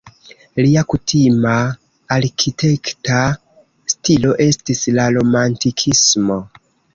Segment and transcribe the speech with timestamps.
[0.59, 1.51] Lia kutima
[2.15, 3.19] arkitekta
[3.93, 6.41] stilo estis la romantikismo.